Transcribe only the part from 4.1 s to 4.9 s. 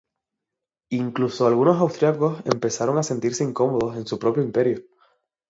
propio Imperio.